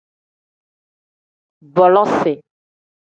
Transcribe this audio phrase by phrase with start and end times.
[1.75, 2.39] Bolosiv.